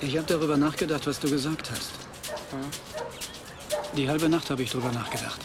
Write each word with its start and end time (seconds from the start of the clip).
Ich 0.00 0.16
habe 0.16 0.26
darüber 0.26 0.56
nachgedacht, 0.56 1.06
was 1.06 1.18
du 1.18 1.28
gesagt 1.28 1.70
hast. 1.70 1.90
Die 3.96 4.08
halbe 4.08 4.28
Nacht 4.28 4.48
habe 4.50 4.62
ich 4.62 4.70
darüber 4.70 4.92
nachgedacht. 4.92 5.40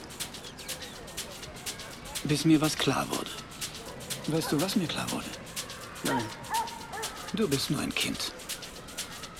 Bis 2.23 2.46
mir 2.46 2.62
was 2.62 2.78
klar 2.78 3.05
wurde. 3.10 3.31
Weißt 4.28 4.52
du, 4.52 4.62
was 4.62 4.76
mir 4.76 4.88
klar 4.88 5.10
wurde? 5.12 5.26
Nein. 6.04 6.24
Du 7.34 7.47
bist 7.47 7.71
nur 7.71 7.81
ein 7.81 7.94
Kind. 7.94 8.31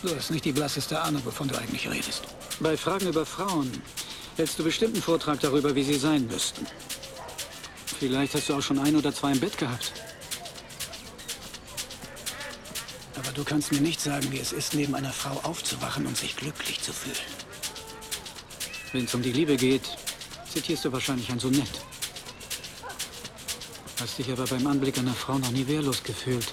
Du 0.02 0.14
hast 0.16 0.32
nicht 0.32 0.46
die 0.46 0.52
blasseste 0.52 1.00
Ahnung, 1.00 1.22
wovon 1.24 1.48
du 1.48 1.58
eigentlich 1.58 1.90
redest. 1.90 2.24
Bei 2.60 2.76
Fragen 2.76 3.08
über 3.08 3.26
Frauen 3.26 3.72
hältst 4.36 4.58
du 4.58 4.64
bestimmt 4.64 4.96
einen 4.96 5.04
Vortrag 5.04 5.40
darüber, 5.40 5.76
wie 5.76 5.84
sie 5.84 5.98
sein 5.98 6.28
müssten. 6.28 6.66
Vielleicht 8.00 8.34
hast 8.34 8.50
du 8.50 8.56
auch 8.56 8.62
schon 8.62 8.80
ein 8.80 8.96
oder 8.96 9.14
zwei 9.14 9.32
im 9.32 9.40
Bett 9.40 9.58
gehabt. 9.58 9.94
Du 13.34 13.44
kannst 13.44 13.72
mir 13.72 13.82
nicht 13.82 14.02
sagen, 14.02 14.32
wie 14.32 14.40
es 14.40 14.52
ist, 14.52 14.74
neben 14.74 14.96
einer 14.96 15.14
Frau 15.14 15.40
aufzuwachen 15.44 16.06
und 16.06 16.18
sich 16.18 16.36
glücklich 16.36 16.82
zu 16.82 16.94
fühlen. 16.94 17.16
Wenn 18.92 19.06
es 19.06 19.14
um 19.14 19.22
die 19.22 19.32
Liebe 19.32 19.58
geht, 19.58 19.84
zitierst 20.52 20.86
du 20.86 20.92
wahrscheinlich 20.92 21.32
ein 21.32 21.40
Sonett. 21.40 21.82
Hast 24.00 24.18
dich 24.20 24.32
aber 24.32 24.46
beim 24.46 24.68
Anblick 24.68 24.98
einer 24.98 25.14
Frau 25.14 25.38
noch 25.38 25.52
nie 25.52 25.66
wehrlos 25.68 26.04
gefühlt, 26.04 26.48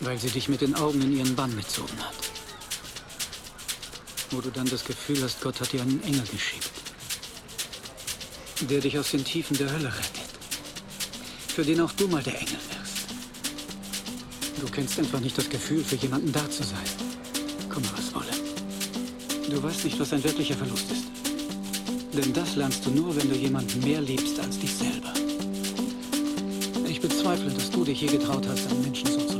weil 0.00 0.18
sie 0.18 0.30
dich 0.30 0.48
mit 0.48 0.60
den 0.60 0.74
Augen 0.74 1.00
in 1.02 1.16
ihren 1.16 1.34
Bann 1.36 1.56
gezogen 1.56 1.98
hat. 1.98 2.14
Wo 4.30 4.40
du 4.40 4.50
dann 4.50 4.66
das 4.66 4.84
Gefühl 4.84 5.22
hast, 5.22 5.40
Gott 5.40 5.60
hat 5.60 5.72
dir 5.72 5.82
einen 5.82 6.02
Engel 6.02 6.24
geschickt, 6.26 6.70
der 8.60 8.80
dich 8.80 8.98
aus 8.98 9.12
den 9.12 9.24
Tiefen 9.24 9.56
der 9.56 9.70
Hölle 9.72 9.88
rettet, 9.88 10.28
für 11.54 11.64
den 11.64 11.80
auch 11.80 11.92
du 11.92 12.08
mal 12.08 12.22
der 12.22 12.38
Engel 12.38 12.52
wirst. 12.52 12.73
Du 14.64 14.70
kennst 14.70 14.98
einfach 14.98 15.20
nicht 15.20 15.36
das 15.36 15.50
Gefühl, 15.50 15.84
für 15.84 15.96
jemanden 15.96 16.32
da 16.32 16.48
zu 16.48 16.62
sein. 16.62 16.78
Komme, 17.68 17.84
was 17.94 18.14
wolle. 18.14 18.32
Du 19.50 19.62
weißt 19.62 19.84
nicht, 19.84 20.00
was 20.00 20.14
ein 20.14 20.24
wirklicher 20.24 20.54
Verlust 20.54 20.90
ist. 20.90 21.04
Denn 22.14 22.32
das 22.32 22.56
lernst 22.56 22.86
du 22.86 22.90
nur, 22.90 23.14
wenn 23.14 23.28
du 23.28 23.36
jemanden 23.36 23.80
mehr 23.80 24.00
liebst 24.00 24.40
als 24.40 24.58
dich 24.58 24.74
selber. 24.74 25.12
Ich 26.88 26.98
bezweifle, 26.98 27.50
dass 27.50 27.70
du 27.70 27.84
dich 27.84 28.00
je 28.00 28.06
getraut 28.08 28.48
hast, 28.48 28.66
einen 28.70 28.80
Menschen 28.80 29.06
so 29.06 29.20
zu 29.26 29.33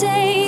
take 0.00 0.41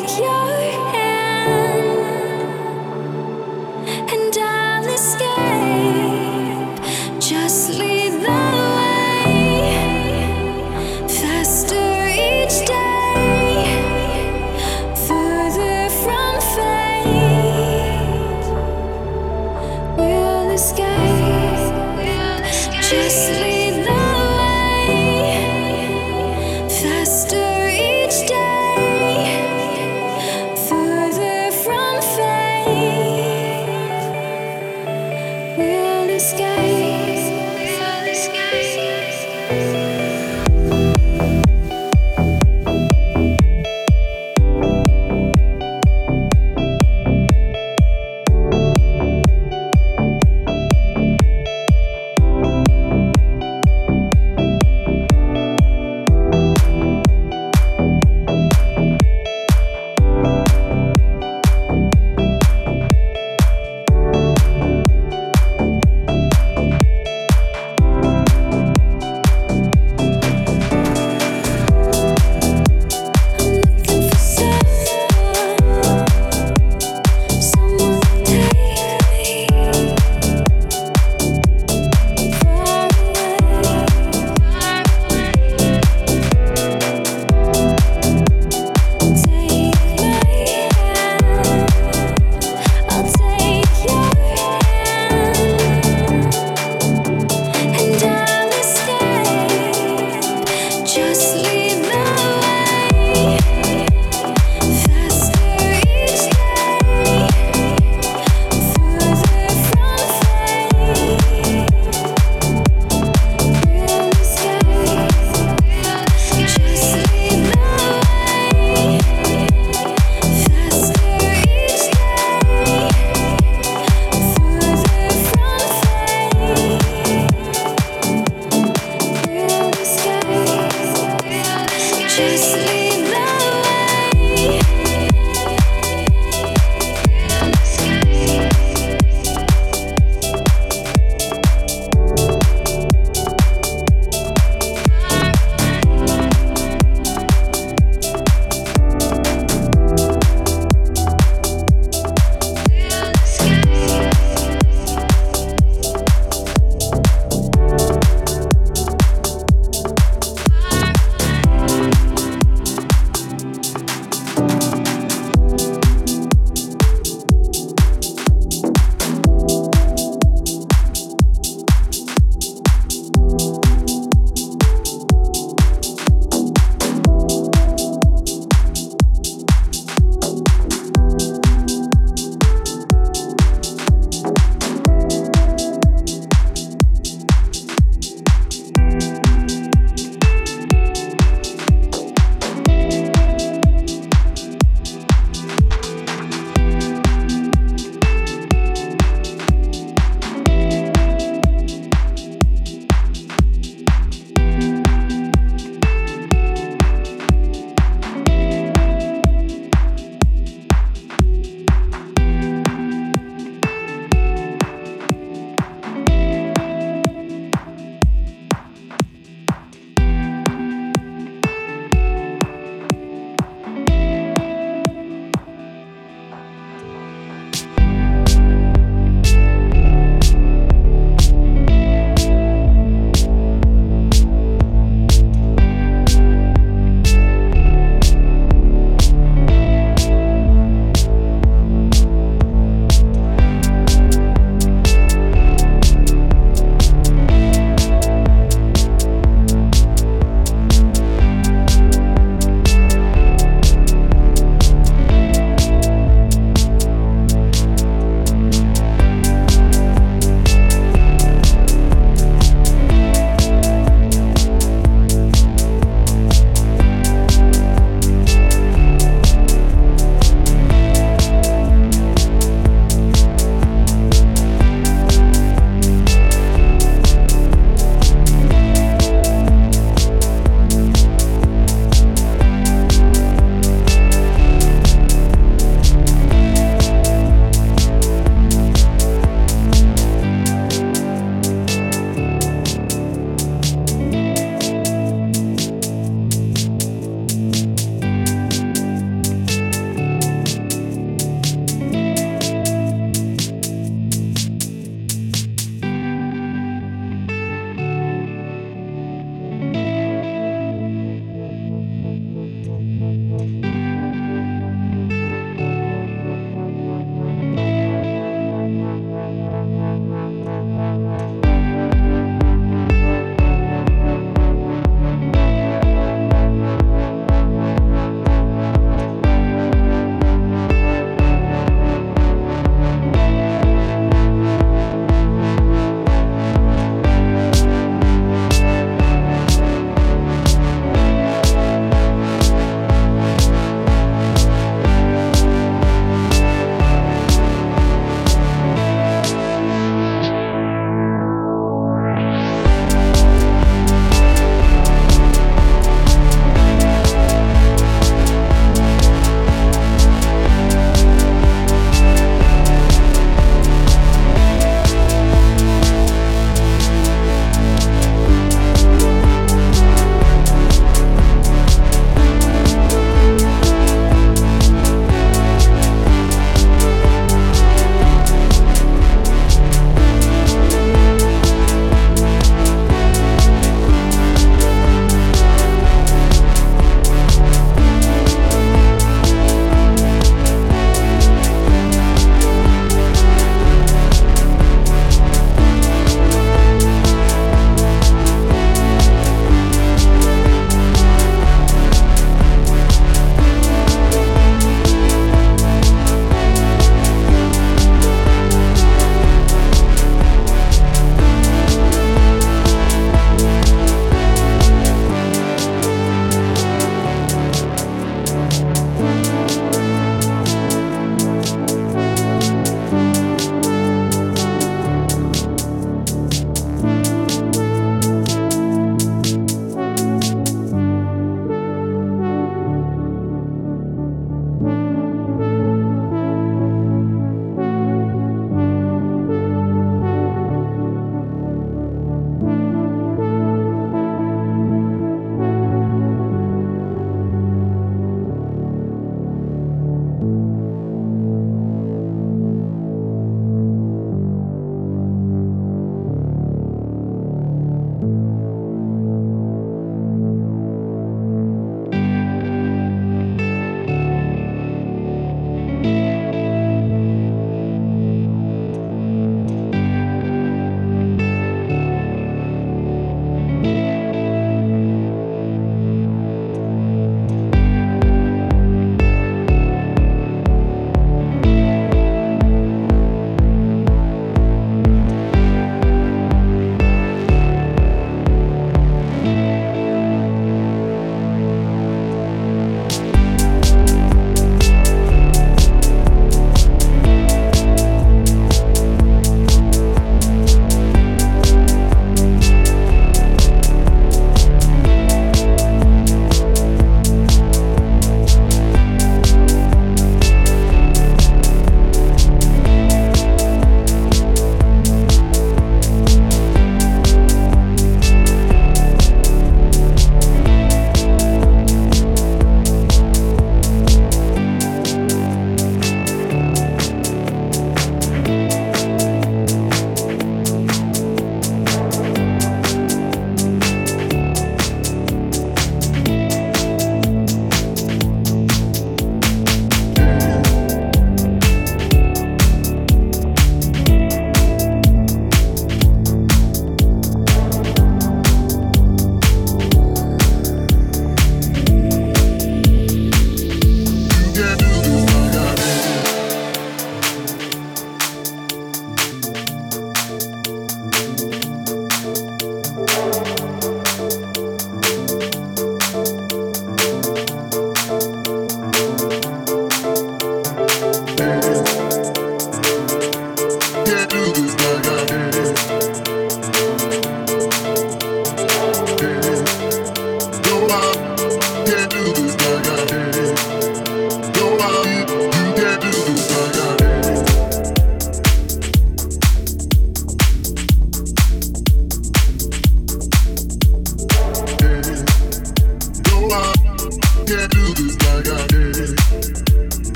Yeah. 580.95 581.84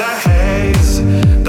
the 0.00 0.06
haze. 0.06 1.39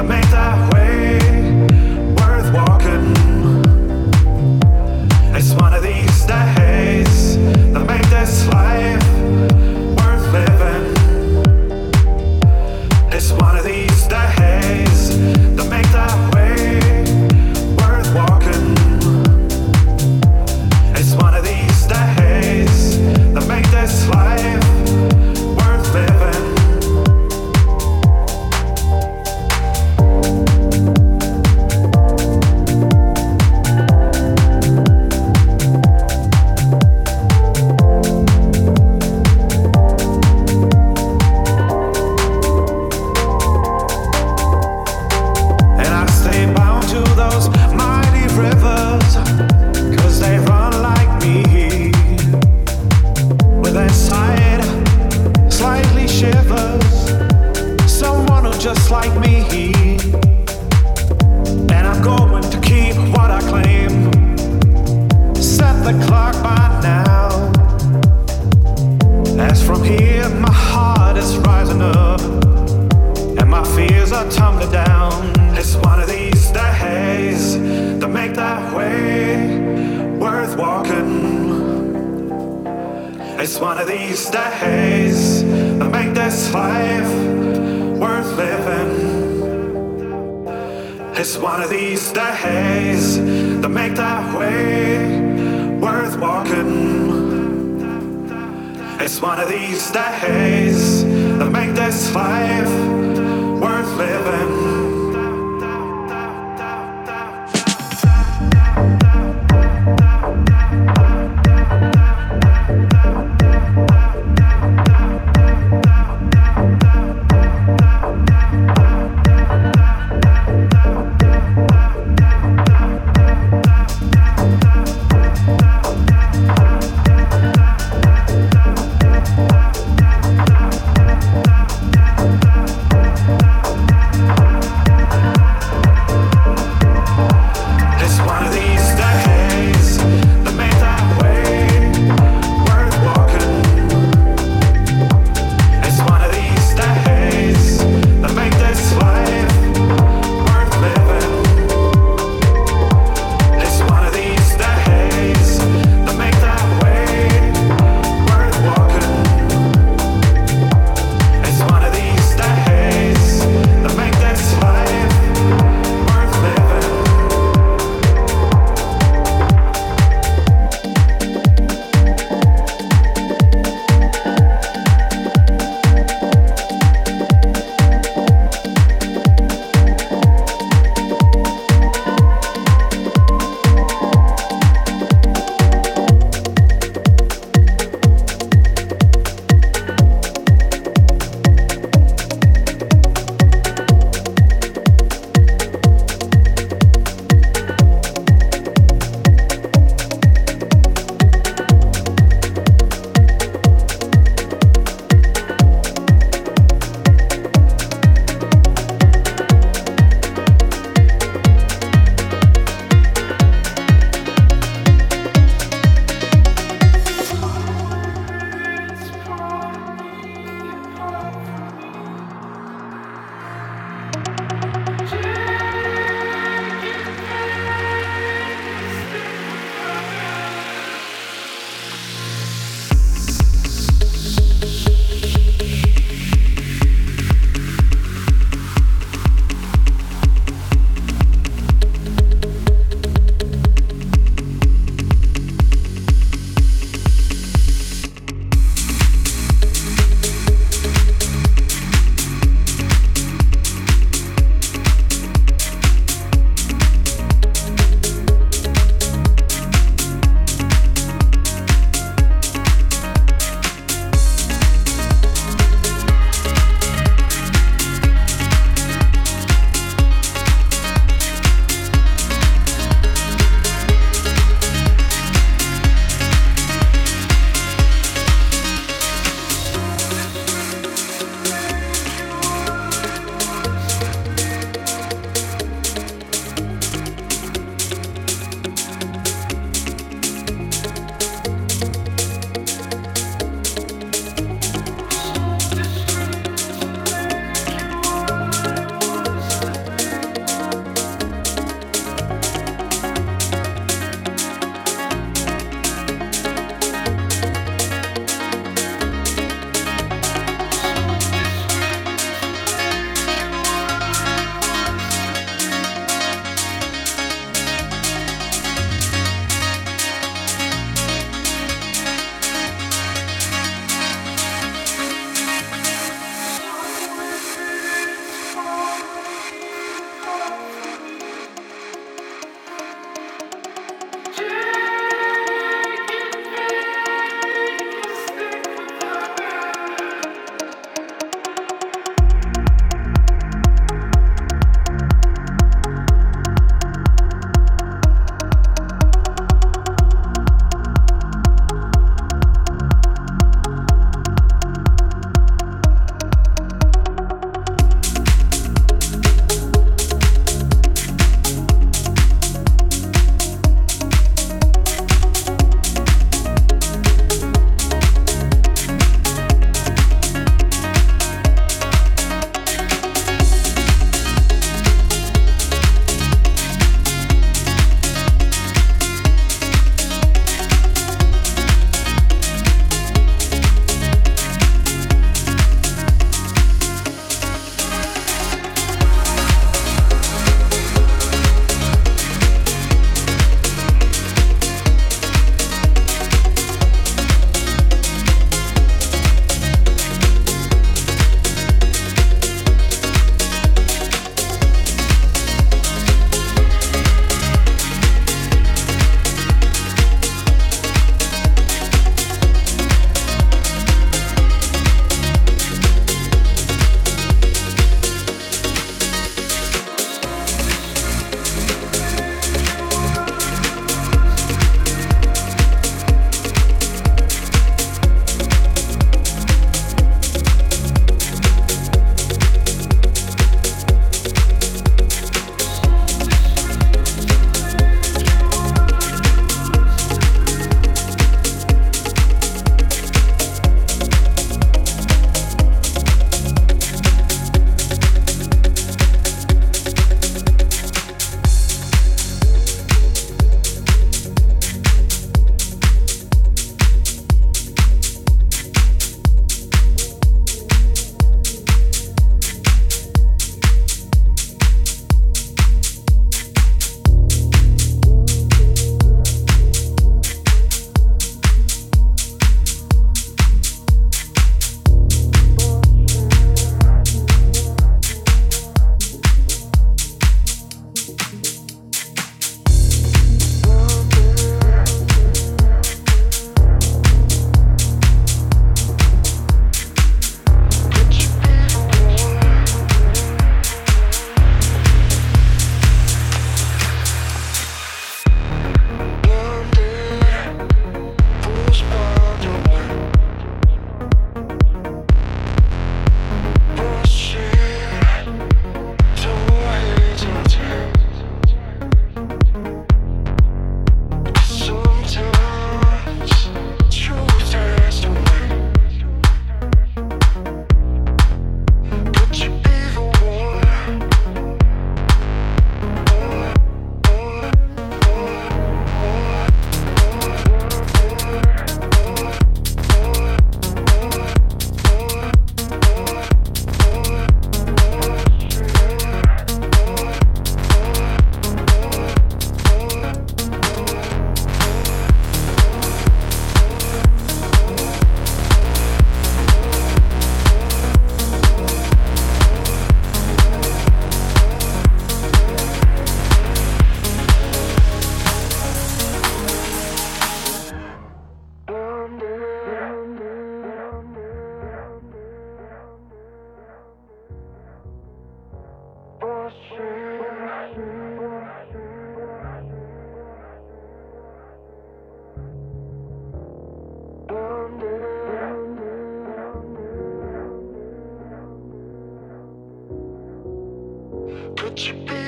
what 584.71 584.87
you 584.87 584.93
be. 584.93 585.20